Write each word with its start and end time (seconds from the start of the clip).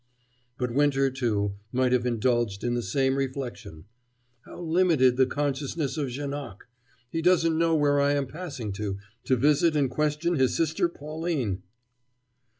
But 0.57 0.71
Winter, 0.71 1.11
too, 1.11 1.57
might 1.71 1.91
have 1.91 2.07
indulged 2.07 2.63
in 2.63 2.73
the 2.73 2.81
same 2.81 3.17
reflection: 3.17 3.85
"How 4.45 4.59
limited 4.59 5.15
the 5.15 5.27
consciousness 5.27 5.95
of 5.95 6.09
Janoc! 6.09 6.67
He 7.11 7.21
doesn't 7.21 7.55
know 7.55 7.75
where 7.75 8.01
I 8.01 8.13
am 8.13 8.25
passing 8.25 8.71
to 8.73 8.97
to 9.25 9.35
visit 9.35 9.75
and 9.75 9.91
question 9.91 10.37
his 10.37 10.55
sister 10.57 10.89
Pauline!" 10.89 11.61